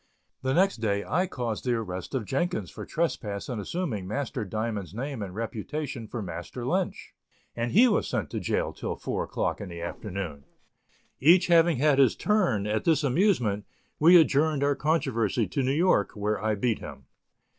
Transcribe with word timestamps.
The 0.41 0.55
next 0.55 0.77
day 0.77 1.03
I 1.03 1.27
caused 1.27 1.63
the 1.63 1.75
arrest 1.75 2.15
of 2.15 2.25
Jenkins 2.25 2.71
for 2.71 2.87
trespass 2.87 3.47
in 3.47 3.59
assuming 3.59 4.07
Master 4.07 4.43
Diamond's 4.43 4.95
name 4.95 5.21
and 5.21 5.35
reputation 5.35 6.07
for 6.07 6.23
Master 6.23 6.65
Lynch, 6.65 7.13
and 7.55 7.71
he 7.71 7.87
was 7.87 8.07
sent 8.07 8.31
to 8.31 8.39
jail 8.39 8.73
till 8.73 8.95
four 8.95 9.23
o'clock 9.25 9.61
in 9.61 9.69
the 9.69 9.79
afternoon. 9.81 10.45
Each 11.19 11.45
having 11.45 11.77
had 11.77 11.99
his 11.99 12.15
turn 12.15 12.65
at 12.65 12.83
this 12.83 13.03
amusement, 13.03 13.67
we 13.99 14.19
adjourned 14.19 14.63
our 14.63 14.73
controversy 14.75 15.45
to 15.45 15.61
New 15.61 15.71
York 15.71 16.13
where 16.15 16.43
I 16.43 16.55
beat 16.55 16.79
him. 16.79 17.05